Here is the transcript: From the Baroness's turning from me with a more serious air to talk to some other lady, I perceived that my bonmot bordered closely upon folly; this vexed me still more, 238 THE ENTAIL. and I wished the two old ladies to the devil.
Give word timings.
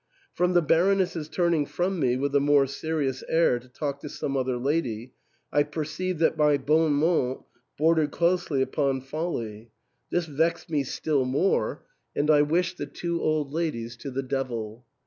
From 0.33 0.53
the 0.53 0.63
Baroness's 0.63 1.29
turning 1.29 1.67
from 1.67 1.99
me 1.99 2.17
with 2.17 2.33
a 2.35 2.39
more 2.39 2.65
serious 2.65 3.23
air 3.29 3.59
to 3.59 3.67
talk 3.67 3.99
to 3.99 4.09
some 4.09 4.35
other 4.35 4.57
lady, 4.57 5.11
I 5.53 5.61
perceived 5.61 6.17
that 6.21 6.35
my 6.35 6.57
bonmot 6.57 7.43
bordered 7.77 8.09
closely 8.09 8.63
upon 8.63 9.01
folly; 9.01 9.69
this 10.09 10.25
vexed 10.25 10.71
me 10.71 10.83
still 10.85 11.23
more, 11.23 11.85
238 12.15 12.15
THE 12.15 12.19
ENTAIL. 12.19 12.33
and 12.35 12.49
I 12.49 12.51
wished 12.51 12.77
the 12.79 12.85
two 12.87 13.21
old 13.21 13.53
ladies 13.53 13.95
to 13.97 14.09
the 14.09 14.23
devil. 14.23 14.87